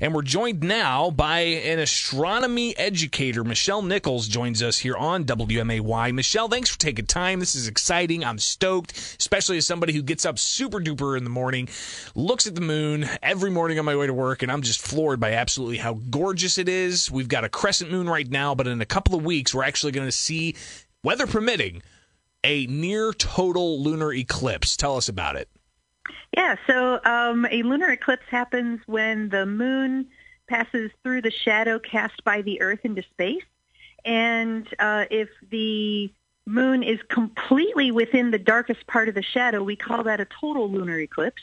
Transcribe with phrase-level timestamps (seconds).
[0.00, 3.42] And we're joined now by an astronomy educator.
[3.44, 6.12] Michelle Nichols joins us here on WMAY.
[6.12, 7.40] Michelle, thanks for taking time.
[7.40, 8.22] This is exciting.
[8.22, 11.68] I'm stoked, especially as somebody who gets up super duper in the morning,
[12.14, 15.18] looks at the moon every morning on my way to work, and I'm just floored
[15.18, 17.10] by absolutely how gorgeous it is.
[17.10, 19.92] We've got a crescent moon right now, but in a couple of weeks, we're actually
[19.92, 20.56] going to see,
[21.02, 21.82] weather permitting,
[22.44, 24.76] a near total lunar eclipse.
[24.76, 25.48] Tell us about it.
[26.36, 30.06] Yeah, so um, a lunar eclipse happens when the moon
[30.48, 33.42] passes through the shadow cast by the Earth into space.
[34.04, 36.12] And uh, if the
[36.46, 40.70] moon is completely within the darkest part of the shadow, we call that a total
[40.70, 41.42] lunar eclipse.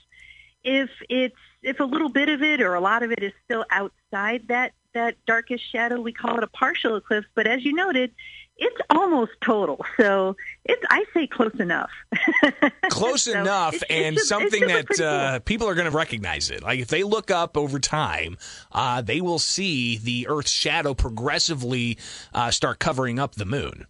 [0.64, 3.66] If it's if a little bit of it or a lot of it is still
[3.70, 7.28] outside that that darkest shadow, we call it a partial eclipse.
[7.36, 8.12] But as you noted,
[8.58, 9.84] it's almost total.
[9.98, 10.36] So
[10.66, 11.90] it's I say close enough.
[12.90, 16.64] close so enough, it's, and it's something that uh, people are going to recognize it.
[16.64, 18.38] Like if they look up over time,
[18.72, 21.98] uh, they will see the Earth's shadow progressively
[22.34, 23.88] uh, start covering up the moon.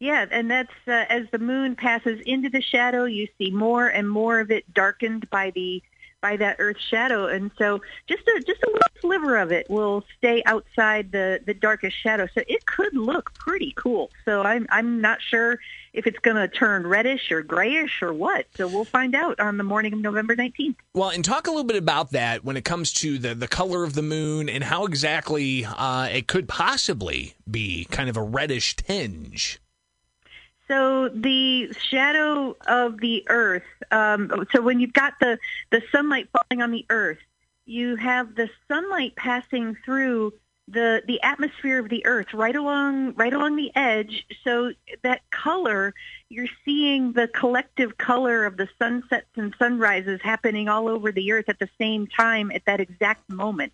[0.00, 4.08] Yeah, and that's uh, as the moon passes into the shadow, you see more and
[4.08, 5.82] more of it darkened by the
[6.20, 10.04] by that Earth's shadow, and so just a just a little sliver of it will
[10.16, 12.26] stay outside the the darkest shadow.
[12.34, 14.10] So it could look pretty cool.
[14.24, 15.58] So I'm I'm not sure
[15.92, 18.46] if it's going to turn reddish or grayish or what.
[18.56, 20.76] So we'll find out on the morning of November 19th.
[20.94, 23.84] Well, and talk a little bit about that when it comes to the the color
[23.84, 28.76] of the moon and how exactly uh, it could possibly be kind of a reddish
[28.76, 29.60] tinge.
[30.68, 33.64] So the shadow of the Earth.
[33.90, 35.38] Um, so when you've got the
[35.70, 37.18] the sunlight falling on the Earth,
[37.64, 40.34] you have the sunlight passing through
[40.68, 44.26] the the atmosphere of the Earth right along right along the edge.
[44.44, 45.94] So that color,
[46.28, 51.48] you're seeing the collective color of the sunsets and sunrises happening all over the Earth
[51.48, 53.72] at the same time at that exact moment.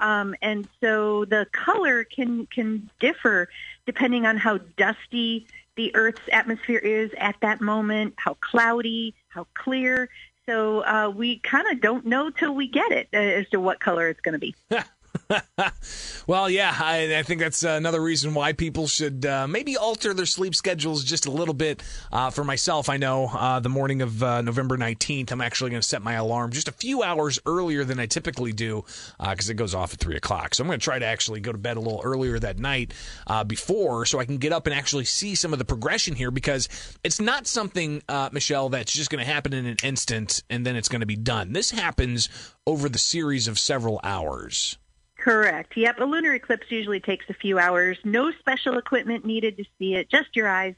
[0.00, 3.48] Um, and so the color can can differ
[3.86, 10.08] depending on how dusty the Earth's atmosphere is at that moment, how cloudy, how clear.
[10.46, 13.80] So uh, we kind of don't know till we get it uh, as to what
[13.80, 14.54] color it's going to be.
[16.26, 20.26] well, yeah, I, I, think that's another reason why people should uh, maybe alter their
[20.26, 21.82] sleep schedules just a little bit.
[22.12, 25.82] Uh, for myself, I know uh, the morning of uh, November 19th, I'm actually going
[25.82, 28.84] to set my alarm just a few hours earlier than I typically do
[29.18, 30.54] because uh, it goes off at 3 o'clock.
[30.54, 32.92] So I'm going to try to actually go to bed a little earlier that night
[33.26, 36.30] uh, before so I can get up and actually see some of the progression here
[36.30, 36.68] because
[37.02, 38.02] it's not something,
[38.32, 41.16] Michelle, that's just going to happen in an instant and then it's going to be
[41.16, 41.52] done.
[41.52, 42.28] This happens
[42.66, 44.78] over the series of several hours.
[45.24, 45.74] Correct.
[45.74, 46.00] Yep.
[46.00, 47.96] A lunar eclipse usually takes a few hours.
[48.04, 50.74] No special equipment needed to see it, just your eyes.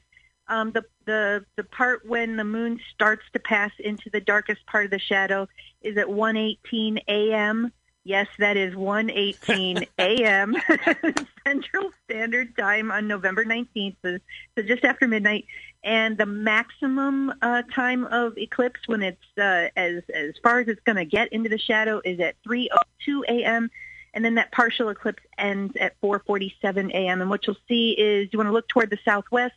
[0.47, 4.85] Um, the, the, the part when the moon starts to pass into the darkest part
[4.85, 5.49] of the shadow
[5.81, 7.73] is at 1.18 a.m.
[8.05, 10.55] Yes, that is 1.18 a.m.
[11.45, 14.17] Central Standard Time on November 19th, so,
[14.55, 15.43] so just after midnight.
[15.83, 20.81] And the maximum uh, time of eclipse when it's uh, as, as far as it's
[20.85, 23.69] going to get into the shadow is at 3.02 a.m
[24.17, 27.21] and then that partial eclipse ends at 4:47 a.m.
[27.21, 29.53] And what you'll see is you want to look toward the southwest.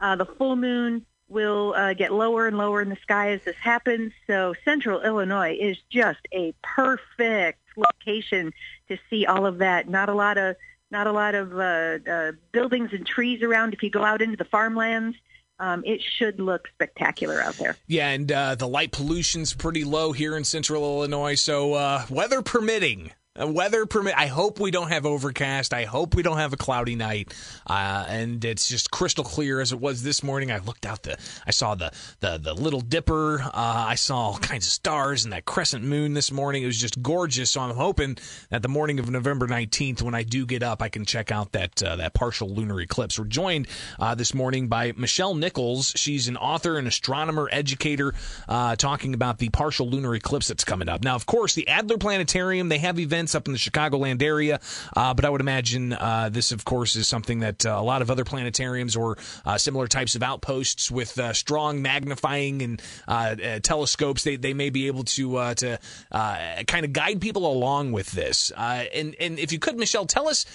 [0.00, 3.54] Uh, the full moon will uh, get lower and lower in the sky as this
[3.54, 4.12] happens.
[4.26, 8.52] So central Illinois is just a perfect location
[8.88, 9.88] to see all of that.
[9.88, 10.56] Not a lot of
[10.90, 13.74] not a lot of uh, uh, buildings and trees around.
[13.74, 15.16] If you go out into the farmlands,
[15.60, 17.76] um, it should look spectacular out there.
[17.86, 21.36] Yeah, and uh, the light pollution's pretty low here in central Illinois.
[21.36, 24.14] So, uh, weather permitting, weather permit.
[24.16, 25.72] I hope we don't have overcast.
[25.72, 27.32] I hope we don't have a cloudy night,
[27.66, 30.50] uh, and it's just crystal clear as it was this morning.
[30.50, 33.40] I looked out the, I saw the the the Little Dipper.
[33.40, 36.64] Uh, I saw all kinds of stars and that crescent moon this morning.
[36.64, 37.50] It was just gorgeous.
[37.50, 38.18] So I'm hoping
[38.50, 41.52] that the morning of November 19th, when I do get up, I can check out
[41.52, 43.18] that uh, that partial lunar eclipse.
[43.18, 43.68] We're joined
[44.00, 45.92] uh, this morning by Michelle Nichols.
[45.96, 48.12] She's an author, an astronomer, educator,
[48.48, 51.04] uh, talking about the partial lunar eclipse that's coming up.
[51.04, 54.60] Now, of course, the Adler Planetarium they have events events up in the Chicagoland area.
[54.96, 58.00] Uh, but I would imagine uh, this, of course, is something that uh, a lot
[58.00, 64.24] of other planetariums or uh, similar types of outposts with uh, strong magnifying and telescopes,
[64.24, 65.20] they, they may be able to
[65.54, 65.78] to
[66.10, 68.50] kind of guide people along with this.
[68.56, 70.46] and and if you could, Michelle, tell us.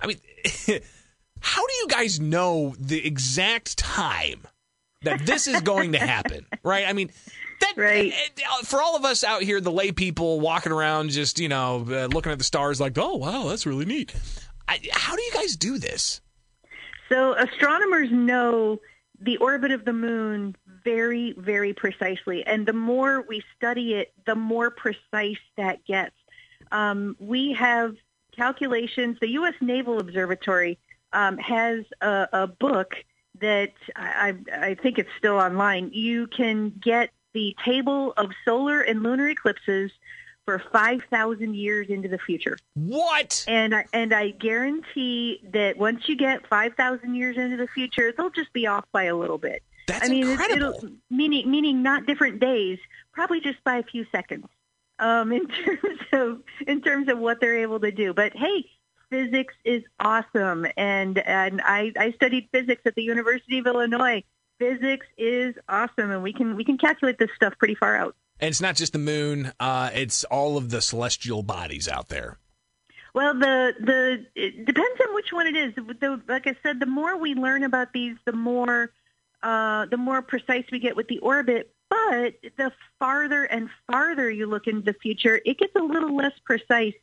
[0.00, 0.18] I mean.
[1.42, 4.42] how do you guys know the exact time
[5.02, 6.44] that this is going to happen?
[6.62, 6.86] right?
[6.86, 7.10] I mean,
[7.60, 8.12] that, right.
[8.12, 11.86] Uh, for all of us out here, the lay people walking around, just you know,
[11.88, 14.14] uh, looking at the stars, like, oh wow, that's really neat.
[14.68, 16.20] I, how do you guys do this?
[17.08, 18.80] So astronomers know
[19.20, 24.34] the orbit of the moon very, very precisely, and the more we study it, the
[24.34, 26.14] more precise that gets.
[26.72, 27.96] Um, we have
[28.36, 29.18] calculations.
[29.20, 29.54] The U.S.
[29.60, 30.78] Naval Observatory
[31.12, 32.94] um, has a, a book
[33.40, 35.90] that I, I think it's still online.
[35.92, 39.90] You can get the table of solar and lunar eclipses
[40.44, 42.58] for 5,000 years into the future.
[42.74, 43.44] What?
[43.46, 48.30] And I, and I guarantee that once you get 5,000 years into the future, they'll
[48.30, 49.62] just be off by a little bit.
[49.86, 50.72] That's I mean, incredible.
[50.82, 52.78] It, meaning meaning not different days,
[53.12, 54.46] probably just by a few seconds.
[54.98, 58.14] Um, in terms of in terms of what they're able to do.
[58.14, 58.66] But hey,
[59.10, 64.22] physics is awesome, and and I, I studied physics at the University of Illinois.
[64.60, 68.14] Physics is awesome, and we can we can calculate this stuff pretty far out.
[68.38, 72.38] And it's not just the moon; uh, it's all of the celestial bodies out there.
[73.14, 75.74] Well, the the it depends on which one it is.
[75.74, 78.92] The, like I said, the more we learn about these, the more
[79.42, 81.74] uh, the more precise we get with the orbit.
[81.88, 86.34] But the farther and farther you look into the future, it gets a little less
[86.44, 86.94] precise.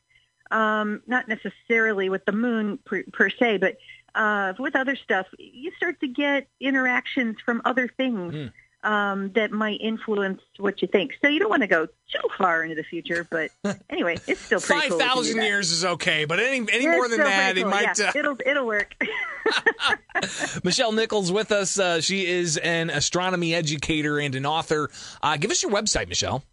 [0.50, 3.76] Um, not necessarily with the moon per, per se, but
[4.16, 8.34] uh, with other stuff, you start to get interactions from other things.
[8.34, 8.48] Hmm.
[8.84, 11.12] Um, that might influence what you think.
[11.22, 13.50] So you don't want to go too far into the future, but
[13.90, 14.98] anyway, it's still pretty Five cool.
[15.00, 15.46] we can do thousand that.
[15.46, 17.98] years is okay, but any any more than that, pretty it might.
[18.00, 18.94] Yeah, Uh, it'll it'll work.
[20.64, 21.78] Michelle Nichols with us.
[21.80, 24.90] Uh, she is an astronomy educator and an author.
[25.22, 26.44] Uh, give us your website, Michelle.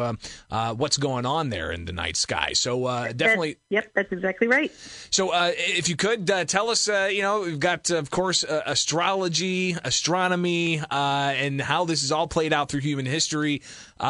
[0.51, 2.53] uh, what's going on there in the night sky.
[2.53, 3.57] So uh, definitely.
[3.69, 4.71] Yep, that's exactly right.
[5.11, 8.09] So, uh, if you could uh, tell us, uh, you know, we've got, uh, of
[8.09, 13.61] course, uh, astrology, astronomy, uh, and how this is all played out through human history.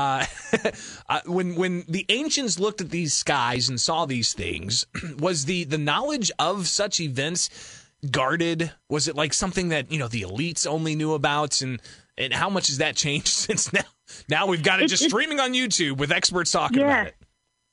[1.25, 4.85] When when the ancients looked at these skies and saw these things,
[5.19, 7.49] was the the knowledge of such events
[8.09, 8.71] guarded?
[8.89, 11.81] Was it like something that you know the elites only knew about, and
[12.17, 13.81] and how much has that changed since now?
[14.29, 16.85] Now we've got it just streaming on YouTube with experts talking Yeah.
[16.85, 17.15] about it.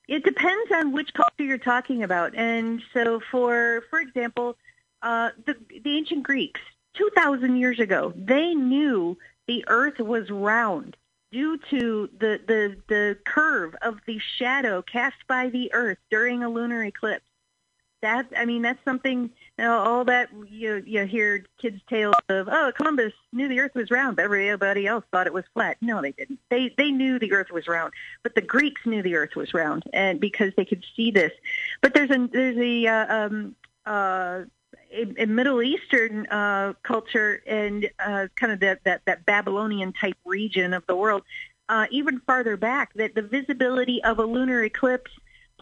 [0.09, 2.35] It depends on which culture you're talking about.
[2.35, 4.57] And so, for for example,
[5.03, 6.61] uh, the the ancient Greeks,
[6.95, 9.17] two thousand years ago, they knew
[9.47, 10.97] the Earth was round
[11.33, 16.49] due to the the the curve of the shadow cast by the Earth during a
[16.49, 17.24] lunar eclipse.
[18.05, 19.31] That I mean, that's something.
[19.57, 22.51] You know, all that you you hear kids' tales of.
[22.53, 25.79] Oh, Columbus knew the Earth was round, but everybody else thought it was flat.
[25.81, 26.39] No, they didn't.
[26.51, 29.85] They they knew the Earth was round, but the Greeks knew the Earth was round,
[29.95, 31.33] and because they could see this.
[31.81, 33.57] But there's a there's a uh, um,
[33.87, 34.43] uh,
[34.93, 40.19] a, a Middle Eastern uh, culture and uh, kind of that, that that Babylonian type
[40.27, 41.23] region of the world,
[41.71, 45.11] uh, even farther back, that the visibility of a lunar eclipse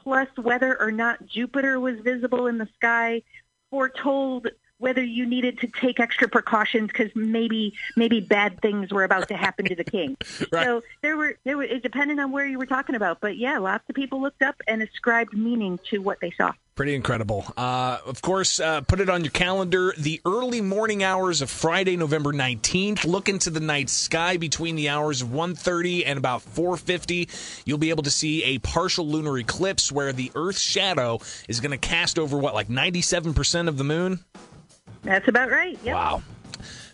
[0.03, 3.23] plus whether or not Jupiter was visible in the sky
[3.71, 4.49] foretold
[4.83, 9.37] whether you needed to take extra precautions because maybe maybe bad things were about to
[9.37, 10.17] happen to the king.
[10.51, 10.67] Right.
[10.67, 13.59] So there were there were it depended on where you were talking about, but yeah,
[13.59, 16.53] lots of people looked up and ascribed meaning to what they saw.
[16.75, 17.45] Pretty incredible.
[17.57, 19.95] Uh, of course, uh, put it on your calendar.
[19.97, 23.05] The early morning hours of Friday, November 19th.
[23.07, 27.63] Look into the night sky between the hours of 1.30 and about 4.50.
[27.67, 31.73] You'll be able to see a partial lunar eclipse where the Earth's shadow is going
[31.73, 34.21] to cast over, what, like 97% of the moon?
[35.03, 35.79] That's about right.
[35.83, 35.95] Yep.
[35.95, 36.23] Wow.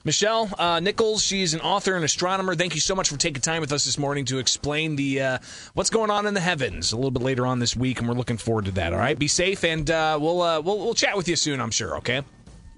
[0.04, 2.54] Michelle uh, Nichols, she's an author and astronomer.
[2.54, 5.38] Thank you so much for taking time with us this morning to explain the uh,
[5.74, 8.14] what's going on in the heavens a little bit later on this week, and we're
[8.14, 8.94] looking forward to that.
[8.94, 11.60] All right, be safe, and uh, we'll, uh, we'll we'll chat with you soon.
[11.60, 11.98] I'm sure.
[11.98, 12.22] Okay.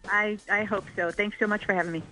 [0.09, 1.11] I I hope so.
[1.13, 2.03] Thanks so much for having me.